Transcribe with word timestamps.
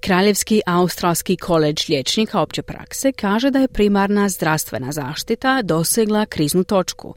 Kraljevski 0.00 0.60
australski 0.66 1.36
koleđ 1.36 1.88
liječnika 1.88 2.40
opće 2.40 2.62
prakse 2.62 3.12
kaže 3.12 3.50
da 3.50 3.58
je 3.58 3.68
primarna 3.68 4.28
zdravstvena 4.28 4.92
zaštita 4.92 5.62
dosegla 5.62 6.26
kriznu 6.26 6.64
točku. 6.64 7.14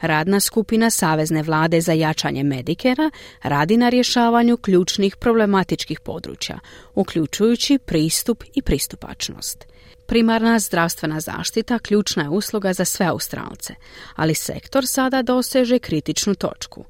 Radna 0.00 0.40
skupina 0.40 0.90
Savezne 0.90 1.42
vlade 1.42 1.80
za 1.80 1.92
jačanje 1.92 2.42
medikera 2.42 3.10
radi 3.42 3.76
na 3.76 3.88
rješavanju 3.88 4.56
ključnih 4.56 5.16
problematičkih 5.16 6.00
područja, 6.00 6.58
uključujući 6.94 7.78
pristup 7.78 8.44
i 8.54 8.62
pristupačnost. 8.62 9.64
Primarna 10.06 10.58
zdravstvena 10.58 11.20
zaštita 11.20 11.78
ključna 11.78 12.22
je 12.22 12.28
usluga 12.28 12.72
za 12.72 12.84
sve 12.84 13.06
Australce, 13.06 13.74
ali 14.16 14.34
sektor 14.34 14.86
sada 14.86 15.22
doseže 15.22 15.78
kritičnu 15.78 16.34
točku. 16.34 16.84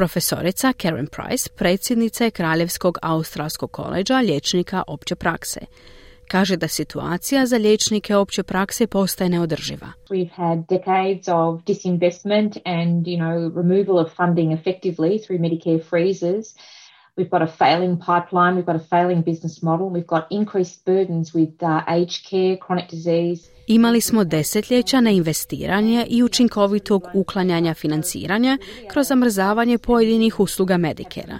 Profesorica 0.00 0.72
Karen 0.72 1.06
Price, 1.06 1.50
predsjednica 1.56 2.24
je 2.24 2.30
Kraljevskog 2.30 2.98
australskog 3.02 3.70
koleđa 3.70 4.20
liječnika 4.20 4.82
opće 4.86 5.14
prakse. 5.14 5.60
Kaže 6.28 6.56
da 6.56 6.68
situacija 6.68 7.46
za 7.46 7.56
liječnike 7.56 8.16
opće 8.16 8.42
prakse 8.42 8.86
postaje 8.86 9.30
neodrživa. 9.30 9.92
We've 10.10 10.30
had 10.34 10.58
decades 10.68 11.28
of 11.28 11.64
disinvestment 11.66 12.56
and, 12.64 13.06
you 13.06 13.18
know, 13.18 13.56
removal 13.56 13.98
of 13.98 14.08
funding 14.16 14.52
effectively 14.52 15.26
through 15.26 15.40
Medicare 15.40 15.82
freezes. 15.90 16.46
We've 17.16 17.30
got 17.30 17.42
a 17.42 17.52
failing 17.58 17.98
pipeline, 17.98 18.54
we've 18.56 18.72
got 18.72 18.76
a 18.76 18.86
failing 18.90 19.24
business 19.24 19.62
model, 19.62 19.90
we've 19.90 20.12
got 20.16 20.26
increased 20.30 20.84
burdens 20.84 21.34
with 21.34 21.62
uh, 21.62 21.82
aged 21.98 22.20
care, 22.30 22.56
chronic 22.56 22.88
disease. 22.88 23.40
Imali 23.70 24.00
smo 24.00 24.24
desetljeća 24.24 25.00
na 25.00 25.10
investiranje 25.10 26.06
i 26.08 26.22
učinkovitog 26.22 27.04
uklanjanja 27.14 27.74
financiranja 27.74 28.58
kroz 28.92 29.08
zamrzavanje 29.08 29.78
pojedinih 29.78 30.40
usluga 30.40 30.76
Medikera. 30.76 31.38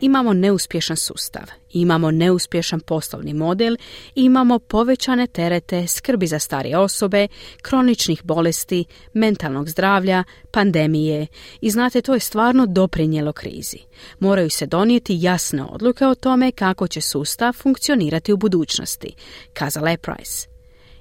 Imamo 0.00 0.32
neuspješan 0.32 0.96
sustav, 0.96 1.42
imamo 1.70 2.10
neuspješan 2.10 2.80
poslovni 2.80 3.34
model, 3.34 3.76
imamo 4.14 4.58
povećane 4.58 5.26
terete 5.26 5.86
skrbi 5.86 6.26
za 6.26 6.38
starije 6.38 6.78
osobe, 6.78 7.28
kroničnih 7.62 8.24
bolesti, 8.24 8.84
mentalnog 9.12 9.68
zdravlja, 9.68 10.24
pandemije 10.50 11.26
i 11.60 11.70
znate 11.70 12.02
to 12.02 12.14
je 12.14 12.20
stvarno 12.20 12.66
doprinjelo 12.66 13.32
krizi. 13.32 13.78
Moraju 14.18 14.50
se 14.50 14.66
donijeti 14.66 15.18
jasne 15.20 15.64
odluke 15.64 16.06
o 16.06 16.14
tome 16.14 16.52
kako 16.52 16.88
će 16.88 17.00
sustav 17.00 17.52
funkcionirati 17.52 18.32
u 18.32 18.36
budućnosti, 18.36 19.14
kazala 19.52 19.90
je 19.90 19.98
Price. 19.98 20.55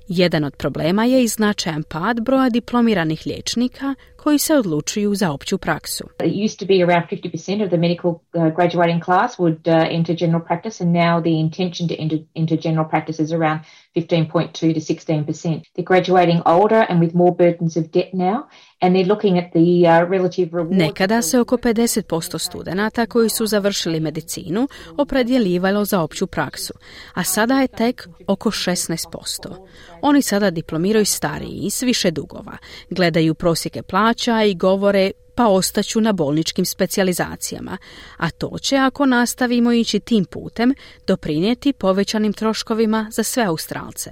Jedan 0.08 0.44
od 0.44 0.56
problema 0.56 1.06
je 1.06 1.24
i 1.24 1.28
značajan 1.28 1.84
pad 1.84 2.22
broja 2.22 2.50
diplomiranih 2.50 3.22
liječnika 3.26 3.96
koji 4.26 4.40
se 4.40 4.56
odlučuju 4.56 5.16
za 5.16 5.32
opću 5.32 5.58
praksu. 5.58 6.04
It 6.24 6.34
used 6.46 6.60
to 6.60 6.66
be 6.66 6.84
around 6.86 7.04
50% 7.10 7.64
of 7.64 7.70
the 7.70 7.78
medical 7.78 8.12
uh, 8.12 8.20
graduating 8.56 9.04
class 9.04 9.40
would 9.40 9.62
uh, 9.68 9.98
enter 9.98 10.16
general 10.20 10.44
practice 10.48 10.84
and 10.84 10.92
now 10.94 11.22
the 11.22 11.36
intention 11.46 11.90
to 11.90 11.96
enter, 12.04 12.20
enter 12.36 12.58
general 12.64 12.90
practice 12.90 13.24
is 13.24 13.32
around 13.32 13.60
15.2 13.96 14.74
to 14.74 14.94
16%. 14.94 15.64
They're 15.76 15.92
graduating 15.94 16.42
older 16.46 16.86
and 16.90 17.00
with 17.00 17.14
more 17.14 17.36
burdens 17.36 17.78
of 17.78 17.84
debt 17.92 18.10
now 18.14 18.38
and 18.82 18.96
they're 18.96 19.08
looking 19.08 19.38
at 19.38 19.52
the 19.54 19.88
uh, 19.88 20.10
relative 20.10 20.50
reward. 20.54 20.78
Nekada 20.78 21.22
se 21.22 21.40
oko 21.40 21.58
50% 21.58 22.38
studenata 22.40 23.06
koji 23.06 23.30
su 23.30 23.46
završili 23.46 24.00
medicinu 24.00 24.68
opredjeljivalo 24.98 25.86
za 25.86 26.02
opću 26.02 26.28
praksu, 26.28 26.74
a 27.14 27.24
sada 27.24 27.62
je 27.62 27.68
tek 27.68 28.08
oko 28.28 28.52
16%. 28.52 29.68
Oni 30.02 30.22
sada 30.22 30.50
diplomiraju 30.50 31.06
stariji 31.06 31.60
i 31.64 31.70
s 31.70 31.82
više 31.82 32.12
dugova, 32.12 32.58
gledaju 32.90 33.34
prosjeke 33.34 33.82
plaća 33.82 34.15
i 34.46 34.56
govore 34.56 35.12
pa 35.36 35.48
ostaću 35.48 36.02
na 36.02 36.12
bolničkim 36.12 36.66
specijalizacijama, 36.66 37.78
a 38.18 38.30
to 38.30 38.58
će, 38.62 38.78
ako 38.78 39.06
nastavimo 39.06 39.72
ići 39.72 40.00
tim 40.00 40.26
putem, 40.26 40.74
doprinijeti 41.08 41.74
povećanim 41.74 42.34
troškovima 42.34 43.08
za 43.12 43.24
sve 43.24 43.44
Australce, 43.44 44.12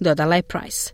dodala 0.00 0.36
je 0.36 0.42
Price. 0.42 0.92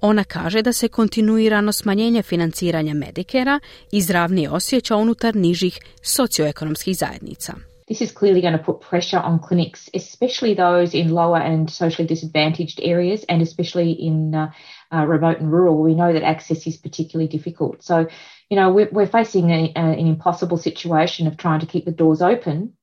Ona 0.00 0.24
kaže 0.24 0.62
da 0.62 0.72
se 0.72 0.88
kontinuirano 0.88 1.72
smanjenje 1.72 2.22
financiranja 2.22 2.94
Medikera 2.94 3.60
izravni 3.92 4.48
osjeća 4.48 4.96
unutar 4.96 5.36
nižih 5.36 5.78
socioekonomskih 6.02 6.96
zajednica. 6.96 7.54
This 7.86 8.00
is 8.00 8.10
clearly 8.10 8.40
going 8.40 8.58
to 8.58 8.72
put 8.72 8.90
pressure 8.90 9.22
on 9.24 9.38
clinics, 9.48 9.88
especially 9.94 10.56
those 10.56 10.98
in 10.98 11.12
lower 11.12 11.42
and 11.42 11.70
socially 11.70 12.08
disadvantaged 12.08 12.80
areas 12.82 13.20
and 13.28 13.42
especially 13.42 13.92
in 13.92 14.34
uh, 14.34 14.50
uh, 14.92 15.04
remote 15.06 15.40
and 15.40 15.52
rural. 15.52 15.82
We 15.82 15.94
know 15.94 16.12
that 16.12 16.22
access 16.22 16.66
is 16.66 16.76
particularly 16.76 17.28
difficult. 17.28 17.82
So, 17.82 18.06
you 18.50 18.56
know, 18.56 18.70
we're, 18.70 18.88
we're 18.92 19.06
facing 19.06 19.50
a, 19.50 19.72
a, 19.74 19.80
an 19.80 20.06
impossible 20.06 20.56
situation 20.56 21.26
of 21.26 21.36
trying 21.36 21.60
to 21.60 21.66
keep 21.66 21.84
the 21.84 21.90
doors 21.90 22.22
open 22.22 22.75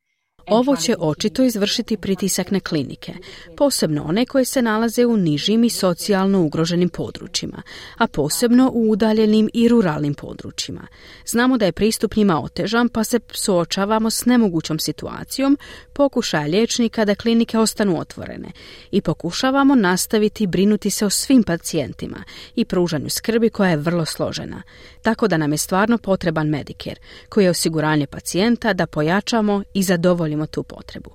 Ovo 0.47 0.75
će 0.75 0.95
očito 0.99 1.43
izvršiti 1.43 1.97
pritisak 1.97 2.51
na 2.51 2.59
klinike, 2.59 3.13
posebno 3.57 4.03
one 4.03 4.25
koje 4.25 4.45
se 4.45 4.61
nalaze 4.61 5.05
u 5.05 5.17
nižim 5.17 5.63
i 5.63 5.69
socijalno 5.69 6.41
ugroženim 6.41 6.89
područjima, 6.89 7.61
a 7.97 8.07
posebno 8.07 8.71
u 8.73 8.91
udaljenim 8.91 9.49
i 9.53 9.67
ruralnim 9.67 10.13
područjima. 10.13 10.87
Znamo 11.25 11.57
da 11.57 11.65
je 11.65 11.71
pristup 11.71 12.15
njima 12.15 12.41
otežan, 12.41 12.89
pa 12.89 13.03
se 13.03 13.19
suočavamo 13.31 14.09
s 14.09 14.25
nemogućom 14.25 14.79
situacijom 14.79 15.57
pokušaja 15.93 16.47
liječnika 16.47 17.05
da 17.05 17.15
klinike 17.15 17.57
ostanu 17.57 17.99
otvorene 17.99 18.51
i 18.91 19.01
pokušavamo 19.01 19.75
nastaviti 19.75 20.47
brinuti 20.47 20.89
se 20.89 21.05
o 21.05 21.09
svim 21.09 21.43
pacijentima 21.43 22.23
i 22.55 22.65
pružanju 22.65 23.09
skrbi 23.09 23.49
koja 23.49 23.69
je 23.69 23.77
vrlo 23.77 24.05
složena. 24.05 24.61
Tako 25.01 25.27
da 25.27 25.37
nam 25.37 25.51
je 25.51 25.57
stvarno 25.57 25.97
potreban 25.97 26.47
Medicare, 26.47 27.01
koji 27.29 27.43
je 27.43 27.49
osiguranje 27.49 28.07
pacijenta 28.07 28.73
da 28.73 28.87
pojačamo 28.87 29.63
i 29.73 29.83
zadovoljimo 29.83 30.32
zadovoljimo 30.33 30.45
tu 30.45 30.63
potrebu, 30.63 31.11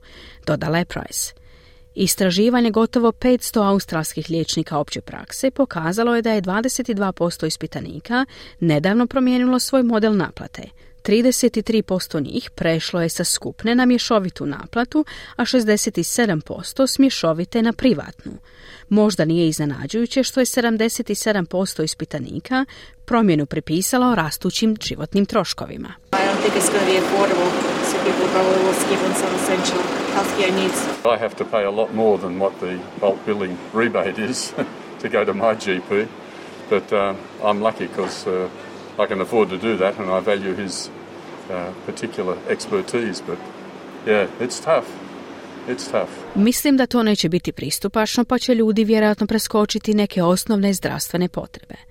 dodala 0.46 0.78
je 0.78 0.84
Price. 0.84 1.34
Istraživanje 1.94 2.70
gotovo 2.70 3.12
500 3.12 3.68
australskih 3.68 4.30
liječnika 4.30 4.78
opće 4.78 5.00
prakse 5.00 5.50
pokazalo 5.50 6.16
je 6.16 6.22
da 6.22 6.32
je 6.32 6.42
22% 6.42 7.46
ispitanika 7.46 8.26
nedavno 8.60 9.06
promijenilo 9.06 9.58
svoj 9.58 9.82
model 9.82 10.16
naplate. 10.16 10.62
33% 11.02 12.22
njih 12.22 12.50
prešlo 12.50 13.02
je 13.02 13.08
sa 13.08 13.24
skupne 13.24 13.74
na 13.74 13.86
mješovitu 13.86 14.46
naplatu, 14.46 15.04
a 15.36 15.44
67% 15.44 16.86
s 16.86 16.98
mješovite 16.98 17.62
na 17.62 17.72
privatnu. 17.72 18.32
Možda 18.88 19.24
nije 19.24 19.48
iznenađujuće 19.48 20.22
što 20.22 20.40
je 20.40 20.46
77% 20.46 21.84
ispitanika 21.84 22.64
promjenu 23.04 23.46
pripisalo 23.46 24.14
rastućim 24.14 24.76
životnim 24.82 25.26
troškovima. 25.26 25.94
I 31.06 31.16
have 31.16 31.34
to 31.37 31.44
pay 31.44 31.65
a 31.65 31.71
lot 31.71 31.94
more 31.94 32.19
than 32.19 32.39
what 32.39 32.61
the 32.61 32.78
bulk 33.00 33.25
billing 33.27 33.59
rebate 33.72 34.19
is 34.19 34.53
to 35.03 35.09
go 35.09 35.25
to 35.25 35.34
my 35.34 35.55
GP, 35.55 36.06
but 36.71 36.93
uh, 36.93 37.15
I'm 37.44 37.61
lucky 37.62 37.87
because 37.87 38.27
uh, 38.27 38.49
I 38.99 39.06
can 39.06 39.21
afford 39.21 39.49
to 39.50 39.59
do 39.59 39.77
that 39.77 39.99
and 39.99 40.11
I 40.11 40.21
value 40.21 40.55
his 40.55 40.91
uh, 41.50 41.72
particular 41.87 42.37
expertise. 42.49 43.22
But 43.27 43.39
yeah, 44.06 44.27
it's 44.41 44.60
tough. 44.60 44.87
It's 45.69 45.91
tough. 45.91 46.10
Mislim 46.34 46.77
da 46.77 46.87
to 46.87 47.03
neće 47.03 47.28
biti 47.28 47.53
pristupačno, 47.53 48.25
pa 48.25 48.39
će 48.39 48.55
ljudi 48.55 48.84
vjerojatno 48.84 49.27
preskočiti 49.27 49.95
neke 49.95 50.22
osnovne 50.22 50.72
zdravstvene 50.72 51.28
potrebe. 51.28 51.88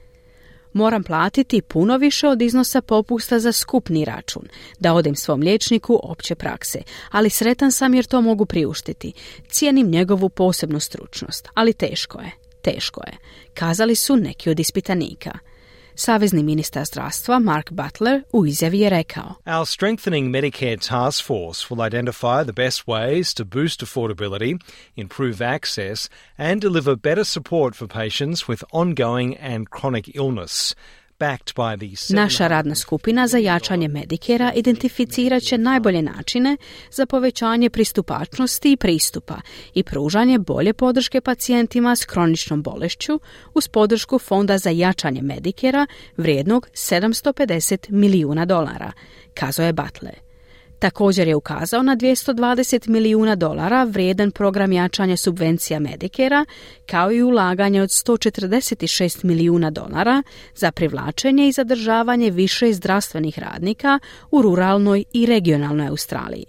Moram 0.78 1.04
platiti 1.04 1.62
puno 1.62 1.98
više 1.98 2.28
od 2.28 2.42
iznosa 2.42 2.82
popusta 2.82 3.40
za 3.40 3.52
skupni 3.52 4.06
račun, 4.06 4.44
da 4.80 4.94
odem 4.94 5.16
svom 5.16 5.42
liječniku 5.42 6.00
opće 6.04 6.36
prakse, 6.36 6.82
ali 7.12 7.30
sretan 7.30 7.72
sam 7.72 7.94
jer 7.94 8.06
to 8.06 8.22
mogu 8.22 8.46
priuštiti. 8.46 9.14
Cijenim 9.50 9.90
njegovu 9.90 10.30
posebnu 10.30 10.80
stručnost, 10.80 11.48
ali 11.54 11.74
teško 11.74 12.20
je, 12.20 12.32
teško 12.62 13.02
je, 13.08 13.18
kazali 13.54 13.96
su 13.96 14.16
neki 14.16 14.50
od 14.50 14.60
ispitanika. 14.60 15.32
Savezni 16.00 16.44
ministar 16.44 16.86
zdravstva 16.86 17.40
Mark 17.40 17.72
Butler 17.72 18.24
u 18.34 18.46
izjavi 18.46 18.80
je 18.80 18.90
rekao 18.90 19.36
Our 19.46 19.66
strengthening 19.66 20.30
Medicare 20.36 20.88
task 20.88 21.26
force 21.26 21.68
will 21.70 21.88
identify 21.88 22.44
the 22.44 22.54
best 22.54 22.86
ways 22.86 23.38
to 23.38 23.46
boost 23.46 23.84
affordability, 23.84 24.60
improve 24.96 25.46
access 25.56 26.10
and 26.38 26.62
deliver 26.62 26.96
better 26.96 27.24
support 27.24 27.76
for 27.76 27.88
patients 27.88 28.50
with 28.50 28.64
ongoing 28.72 29.36
and 29.42 29.68
chronic 29.80 30.16
illness. 30.16 30.76
Naša 32.10 32.48
radna 32.48 32.76
skupina 32.76 33.28
za 33.28 33.38
jačanje 33.38 33.88
Medikera 33.88 34.54
identificirat 34.56 35.44
će 35.44 35.58
najbolje 35.58 36.02
načine 36.02 36.58
za 36.92 37.06
povećanje 37.06 37.70
pristupačnosti 37.70 38.72
i 38.72 38.78
pristupa 38.78 39.36
i 39.74 39.84
pružanje 39.84 40.40
bolje 40.40 40.74
podrške 40.74 41.22
pacijentima 41.22 41.96
s 41.96 42.06
kroničnom 42.06 42.64
bolešću 42.64 43.20
uz 43.54 43.68
podršku 43.68 44.20
Fonda 44.20 44.58
za 44.58 44.70
jačanje 44.70 45.22
Medikera 45.22 45.88
vrijednog 46.18 46.68
750 46.74 47.90
milijuna 47.90 48.46
dolara, 48.46 48.92
kazao 49.34 49.66
je 49.66 49.74
Butler. 49.74 50.27
Također 50.80 51.28
je 51.28 51.36
ukazao 51.36 51.84
na 51.84 51.96
220 51.96 52.90
milijuna 52.90 53.36
dolara 53.36 53.84
vrijedan 53.84 54.32
program 54.32 54.72
jačanja 54.72 55.18
subvencija 55.18 55.80
Medikera, 55.80 56.46
kao 56.86 57.12
i 57.12 57.24
ulaganje 57.24 57.82
od 57.82 57.90
146 57.90 59.26
milijuna 59.26 59.72
dolara 59.72 60.24
za 60.56 60.72
privlačenje 60.72 61.48
i 61.48 61.52
zadržavanje 61.52 62.32
više 62.32 62.74
zdravstvenih 62.74 63.40
radnika 63.40 64.00
u 64.32 64.42
ruralnoj 64.42 65.04
i 65.14 65.26
regionalnoj 65.26 65.88
Australiji. 65.88 66.46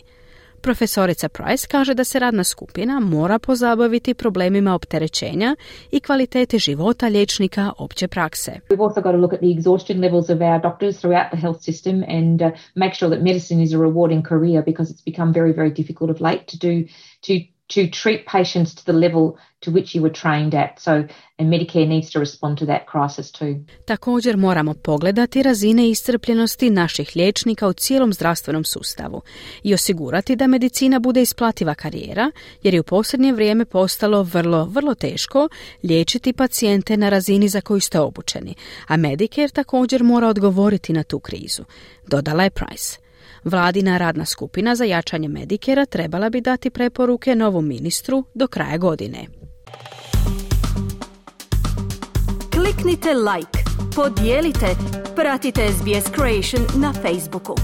Profesorica 0.60 1.28
Price 1.28 1.66
kaže 1.66 1.94
da 1.94 2.04
se 2.04 2.18
radna 2.18 2.44
skupina 2.44 3.00
mora 3.00 3.38
pozabaviti 3.38 4.14
problemima 4.14 4.74
opterećenja 4.74 5.56
i 5.90 6.00
kvalitete 6.00 6.58
života 6.58 7.08
liječnika 7.08 7.72
opće 7.78 8.08
prakse. 8.08 8.52
We've 8.70 8.82
also 8.82 9.00
got 9.00 9.12
to 9.12 9.18
look 9.18 9.32
at 9.32 9.40
the 9.40 9.46
exhaustion 9.46 10.00
levels 10.00 10.30
of 10.30 10.40
our 10.40 10.62
doctors 10.62 11.00
throughout 11.00 11.30
the 11.30 11.40
health 11.40 11.60
system 11.60 12.04
and 12.08 12.42
uh, 12.42 12.50
make 12.74 12.94
sure 12.94 13.10
that 13.10 13.22
medicine 13.22 13.62
is 13.62 13.72
a 13.72 13.78
rewarding 13.78 14.22
career 14.22 14.62
because 14.64 14.92
it's 14.92 15.04
become 15.04 15.32
very, 15.32 15.52
very 15.52 15.70
difficult 15.70 16.10
of 16.10 16.20
late 16.20 16.44
to 16.46 16.56
do 16.58 16.88
to 17.20 17.57
to 17.74 17.80
treat 18.02 18.26
patients 18.26 18.74
to 18.74 18.82
the 18.84 18.92
level 18.92 19.32
to 19.60 19.70
which 19.70 19.94
you 19.94 20.02
were 20.02 20.12
trained 20.12 20.54
at. 20.54 20.80
So, 20.80 20.92
and 21.38 21.52
Medicare 21.52 21.88
needs 21.88 22.10
to 22.10 22.18
respond 22.18 22.58
to 22.58 22.66
that 22.66 22.82
crisis 22.86 23.32
too. 23.32 23.54
Također 23.84 24.36
moramo 24.36 24.74
pogledati 24.74 25.42
razine 25.42 25.88
iscrpljenosti 25.88 26.70
naših 26.70 27.16
liječnika 27.16 27.68
u 27.68 27.72
cijelom 27.72 28.12
zdravstvenom 28.12 28.64
sustavu 28.64 29.22
i 29.62 29.74
osigurati 29.74 30.36
da 30.36 30.46
medicina 30.46 30.98
bude 30.98 31.22
isplativa 31.22 31.74
karijera, 31.74 32.30
jer 32.62 32.74
je 32.74 32.80
u 32.80 32.84
posljednje 32.84 33.32
vrijeme 33.32 33.64
postalo 33.64 34.22
vrlo, 34.22 34.64
vrlo 34.64 34.94
teško 34.94 35.48
liječiti 35.82 36.32
pacijente 36.32 36.96
na 36.96 37.08
razini 37.08 37.48
za 37.48 37.60
koju 37.60 37.80
ste 37.80 38.00
obučeni, 38.00 38.54
a 38.86 38.96
Medicare 38.96 39.48
također 39.48 40.02
mora 40.02 40.28
odgovoriti 40.28 40.92
na 40.92 41.02
tu 41.02 41.18
krizu, 41.18 41.62
dodala 42.06 42.44
je 42.44 42.50
Price. 42.50 43.07
Vladina 43.44 43.98
radna 43.98 44.24
skupina 44.24 44.74
za 44.74 44.84
jačanje 44.84 45.28
Medikera 45.28 45.86
trebala 45.86 46.30
bi 46.30 46.40
dati 46.40 46.70
preporuke 46.70 47.34
novom 47.34 47.68
ministru 47.68 48.24
do 48.34 48.46
kraja 48.46 48.76
godine. 48.76 49.26
Kliknite 52.52 53.14
like, 53.14 53.58
podijelite, 53.96 54.66
pratite 55.16 55.60
SBS 55.72 56.12
Creation 56.14 56.80
na 56.82 56.92
Facebooku. 56.92 57.54